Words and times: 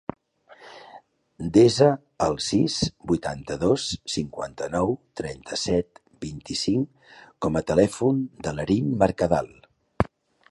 Desa 1.57 1.89
el 2.27 2.37
sis, 2.45 2.77
vuitanta-dos, 3.11 3.85
cinquanta-nou, 4.15 4.95
trenta-set, 5.23 6.01
vint-i-cinc 6.27 7.13
com 7.47 7.59
a 7.59 7.63
telèfon 7.73 8.23
de 8.47 8.55
l'Erin 8.61 8.89
Mercadal. 9.05 9.53